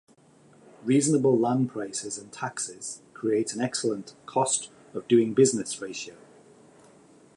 [0.83, 6.15] Reasonable land prices and taxes create an excellent "cost of doing business ratio".